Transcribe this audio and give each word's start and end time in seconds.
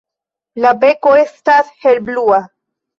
La 0.65 0.71
beko 0.85 1.13
estas 1.27 1.71
helblua. 1.87 2.45